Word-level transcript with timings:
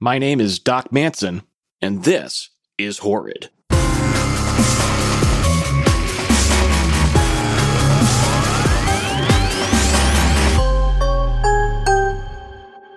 My 0.00 0.18
name 0.18 0.40
is 0.40 0.58
Doc 0.58 0.90
Manson, 0.90 1.42
and 1.80 2.02
this 2.02 2.50
is 2.76 2.98
Horrid. 2.98 3.48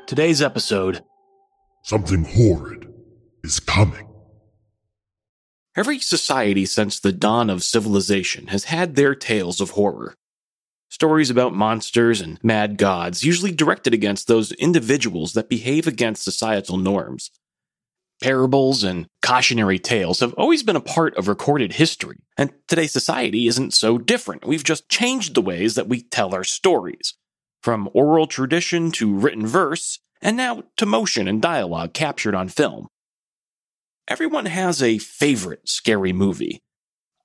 Today's 0.07 0.41
episode 0.41 1.03
Something 1.83 2.23
horrid 2.23 2.87
is 3.43 3.59
coming. 3.59 4.07
Every 5.75 5.99
society 5.99 6.65
since 6.65 6.99
the 6.99 7.11
dawn 7.11 7.51
of 7.51 7.63
civilization 7.63 8.47
has 8.47 8.63
had 8.65 8.95
their 8.95 9.13
tales 9.13 9.61
of 9.61 9.71
horror. 9.71 10.15
Stories 10.97 11.29
about 11.29 11.53
monsters 11.53 12.21
and 12.21 12.43
mad 12.43 12.75
gods, 12.75 13.23
usually 13.23 13.51
directed 13.51 13.93
against 13.93 14.27
those 14.27 14.51
individuals 14.53 15.33
that 15.33 15.47
behave 15.47 15.85
against 15.85 16.23
societal 16.23 16.75
norms. 16.75 17.29
Parables 18.19 18.83
and 18.83 19.05
cautionary 19.21 19.77
tales 19.77 20.21
have 20.21 20.33
always 20.33 20.63
been 20.63 20.75
a 20.75 20.81
part 20.81 21.15
of 21.15 21.27
recorded 21.27 21.73
history, 21.73 22.17
and 22.35 22.51
today's 22.67 22.93
society 22.93 23.45
isn't 23.45 23.75
so 23.75 23.99
different. 23.99 24.47
We've 24.47 24.63
just 24.63 24.89
changed 24.89 25.35
the 25.35 25.41
ways 25.43 25.75
that 25.75 25.87
we 25.87 26.01
tell 26.01 26.33
our 26.33 26.43
stories. 26.43 27.13
From 27.61 27.91
oral 27.93 28.25
tradition 28.25 28.89
to 28.93 29.13
written 29.13 29.45
verse, 29.45 29.99
and 30.19 30.35
now 30.35 30.63
to 30.77 30.87
motion 30.87 31.27
and 31.27 31.39
dialogue 31.39 31.93
captured 31.93 32.33
on 32.33 32.49
film. 32.49 32.87
Everyone 34.07 34.47
has 34.47 34.81
a 34.81 34.97
favorite 34.97 35.69
scary 35.69 36.11
movie. 36.11 36.59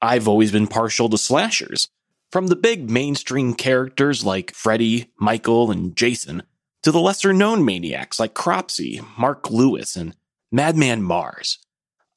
I've 0.02 0.28
always 0.28 0.52
been 0.52 0.66
partial 0.66 1.08
to 1.08 1.16
slashers. 1.16 1.88
From 2.32 2.46
the 2.46 2.56
big 2.56 2.88
mainstream 2.88 3.52
characters 3.52 4.24
like 4.24 4.54
Freddy, 4.54 5.12
Michael, 5.18 5.70
and 5.70 5.94
Jason, 5.94 6.44
to 6.82 6.90
the 6.90 6.98
lesser 6.98 7.34
known 7.34 7.62
maniacs 7.62 8.18
like 8.18 8.32
Cropsy, 8.32 9.02
Mark 9.18 9.50
Lewis, 9.50 9.96
and 9.96 10.16
Madman 10.50 11.02
Marz. 11.02 11.58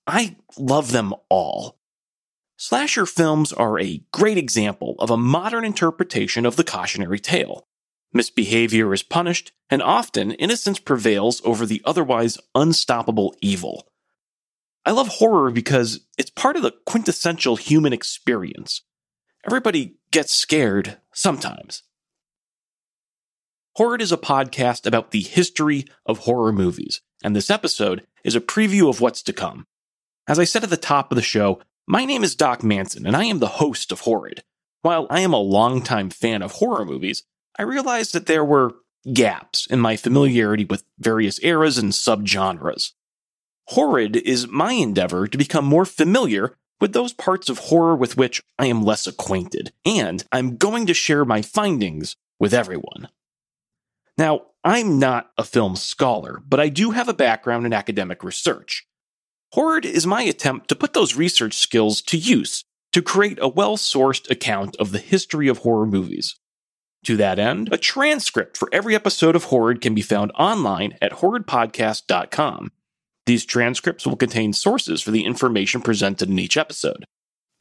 I 0.07 0.37
love 0.57 0.93
them 0.93 1.13
all. 1.27 1.79
Slasher 2.55 3.05
films 3.05 3.51
are 3.51 3.77
a 3.77 4.05
great 4.13 4.37
example 4.37 4.95
of 4.99 5.09
a 5.09 5.17
modern 5.17 5.65
interpretation 5.65 6.45
of 6.45 6.55
the 6.55 6.63
cautionary 6.63 7.19
tale. 7.19 7.67
Misbehavior 8.13 8.93
is 8.93 9.03
punished, 9.03 9.51
and 9.69 9.81
often 9.81 10.31
innocence 10.31 10.79
prevails 10.79 11.41
over 11.43 11.65
the 11.65 11.81
otherwise 11.83 12.37
unstoppable 12.55 13.35
evil. 13.41 13.85
I 14.85 14.91
love 14.91 15.09
horror 15.09 15.51
because 15.51 16.05
it's 16.17 16.29
part 16.29 16.55
of 16.55 16.61
the 16.61 16.73
quintessential 16.85 17.57
human 17.57 17.91
experience. 17.91 18.83
Everybody 19.45 19.97
gets 20.15 20.33
scared 20.33 20.95
sometimes. 21.13 21.83
Horrid 23.75 24.01
is 24.01 24.13
a 24.13 24.17
podcast 24.17 24.87
about 24.87 25.11
the 25.11 25.19
history 25.19 25.83
of 26.05 26.19
horror 26.19 26.53
movies, 26.53 27.01
and 27.21 27.35
this 27.35 27.49
episode 27.49 28.07
is 28.23 28.33
a 28.33 28.39
preview 28.39 28.87
of 28.87 29.01
what's 29.01 29.21
to 29.23 29.33
come. 29.33 29.67
As 30.25 30.39
I 30.39 30.45
said 30.45 30.63
at 30.63 30.69
the 30.69 30.77
top 30.77 31.11
of 31.11 31.17
the 31.17 31.21
show, 31.21 31.59
my 31.85 32.05
name 32.05 32.23
is 32.23 32.33
Doc 32.33 32.63
Manson, 32.63 33.05
and 33.05 33.13
I 33.13 33.25
am 33.25 33.39
the 33.39 33.59
host 33.59 33.91
of 33.91 33.99
Horrid. 33.99 34.41
While 34.83 35.05
I 35.09 35.19
am 35.19 35.33
a 35.33 35.37
longtime 35.37 36.11
fan 36.11 36.41
of 36.41 36.53
horror 36.53 36.85
movies, 36.85 37.23
I 37.59 37.63
realized 37.63 38.13
that 38.13 38.25
there 38.25 38.45
were 38.45 38.75
gaps 39.11 39.67
in 39.69 39.81
my 39.81 39.97
familiarity 39.97 40.63
with 40.63 40.85
various 40.97 41.43
eras 41.43 41.77
and 41.77 41.91
subgenres. 41.91 42.93
Horrid 43.67 44.15
is 44.15 44.47
my 44.47 44.71
endeavor 44.71 45.27
to 45.27 45.37
become 45.37 45.65
more 45.65 45.83
familiar 45.83 46.55
with 46.79 46.93
those 46.93 47.13
parts 47.13 47.49
of 47.49 47.59
horror 47.59 47.95
with 47.95 48.17
which 48.17 48.41
I 48.59 48.67
am 48.67 48.83
less 48.83 49.07
acquainted, 49.07 49.71
and 49.85 50.23
I'm 50.31 50.57
going 50.57 50.85
to 50.87 50.93
share 50.93 51.25
my 51.25 51.41
findings 51.41 52.15
with 52.39 52.53
everyone. 52.53 53.09
Now, 54.17 54.41
I'm 54.63 54.97
not 54.99 55.31
a 55.37 55.43
film 55.43 55.75
scholar, 55.75 56.41
but 56.47 56.59
I 56.59 56.69
do 56.69 56.91
have 56.91 57.07
a 57.07 57.13
background 57.13 57.65
in 57.65 57.73
academic 57.73 58.23
research. 58.23 58.87
Horrid 59.53 59.85
is 59.85 60.07
my 60.07 60.23
attempt 60.23 60.67
to 60.69 60.75
put 60.75 60.93
those 60.93 61.15
research 61.15 61.53
skills 61.53 62.01
to 62.03 62.17
use 62.17 62.63
to 62.91 63.01
create 63.01 63.37
a 63.41 63.47
well 63.47 63.77
sourced 63.77 64.29
account 64.29 64.75
of 64.77 64.91
the 64.91 64.99
history 64.99 65.47
of 65.47 65.59
horror 65.59 65.85
movies. 65.85 66.35
To 67.05 67.17
that 67.17 67.37
end, 67.37 67.69
a 67.71 67.77
transcript 67.77 68.57
for 68.57 68.67
every 68.71 68.95
episode 68.95 69.35
of 69.35 69.45
Horrid 69.45 69.79
can 69.79 69.93
be 69.93 70.01
found 70.01 70.31
online 70.39 70.97
at 71.01 71.11
horridpodcast.com. 71.11 72.71
These 73.25 73.45
transcripts 73.45 74.05
will 74.05 74.15
contain 74.15 74.53
sources 74.53 75.01
for 75.01 75.11
the 75.11 75.25
information 75.25 75.81
presented 75.81 76.29
in 76.29 76.39
each 76.39 76.57
episode. 76.57 77.05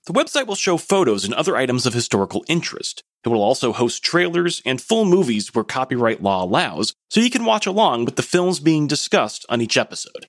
The 0.07 0.13
website 0.13 0.47
will 0.47 0.55
show 0.55 0.77
photos 0.77 1.25
and 1.25 1.33
other 1.33 1.57
items 1.57 1.87
of 1.87 1.95
historical 1.95 2.45
interest. 2.47 3.03
It 3.25 3.31
will 3.31 3.43
also 3.43 3.73
host 3.73 4.05
trailers 4.05 4.61
and 4.67 4.81
full 4.81 5.07
movies 5.07 5.55
where 5.55 5.65
copyright 5.65 6.23
law 6.23 6.45
allows, 6.45 6.93
so 7.09 7.21
you 7.21 7.31
can 7.31 7.47
watch 7.47 7.67
along 7.67 8.05
with 8.05 8.17
the 8.17 8.23
films 8.23 8.61
being 8.61 8.87
discussed 8.87 9.47
on 9.49 9.63
each 9.63 9.79
episode. 9.79 10.27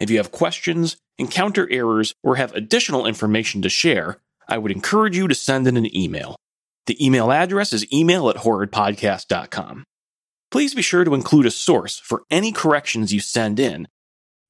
If 0.00 0.08
you 0.08 0.16
have 0.16 0.32
questions, 0.32 0.96
encounter 1.18 1.68
errors, 1.70 2.14
or 2.22 2.36
have 2.36 2.54
additional 2.54 3.04
information 3.04 3.60
to 3.62 3.68
share, 3.68 4.18
I 4.48 4.56
would 4.56 4.72
encourage 4.72 5.16
you 5.16 5.28
to 5.28 5.34
send 5.34 5.66
in 5.66 5.76
an 5.76 5.94
email. 5.94 6.36
The 6.86 7.04
email 7.04 7.30
address 7.30 7.74
is 7.74 7.92
email 7.92 8.30
at 8.30 8.36
horridpodcast.com. 8.36 9.84
Please 10.50 10.74
be 10.74 10.82
sure 10.82 11.04
to 11.04 11.14
include 11.14 11.44
a 11.44 11.50
source 11.50 11.98
for 11.98 12.22
any 12.30 12.52
corrections 12.52 13.12
you 13.12 13.20
send 13.20 13.60
in 13.60 13.88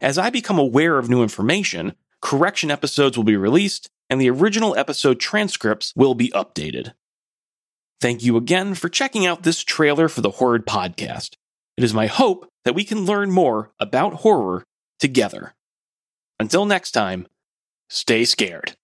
as 0.00 0.18
I 0.18 0.30
become 0.30 0.58
aware 0.58 0.98
of 0.98 1.08
new 1.08 1.22
information, 1.22 1.94
correction 2.20 2.70
episodes 2.70 3.16
will 3.16 3.24
be 3.24 3.36
released 3.36 3.88
and 4.08 4.20
the 4.20 4.30
original 4.30 4.76
episode 4.76 5.18
transcripts 5.18 5.92
will 5.96 6.14
be 6.14 6.30
updated. 6.30 6.92
Thank 8.00 8.22
you 8.22 8.36
again 8.36 8.74
for 8.74 8.88
checking 8.88 9.26
out 9.26 9.42
this 9.42 9.64
trailer 9.64 10.08
for 10.08 10.20
the 10.20 10.32
Horrid 10.32 10.66
Podcast. 10.66 11.36
It 11.76 11.84
is 11.84 11.94
my 11.94 12.06
hope 12.06 12.48
that 12.64 12.74
we 12.74 12.84
can 12.84 13.04
learn 13.04 13.30
more 13.30 13.72
about 13.80 14.14
horror 14.14 14.64
together. 14.98 15.54
Until 16.38 16.66
next 16.66 16.92
time, 16.92 17.26
stay 17.88 18.24
scared. 18.24 18.76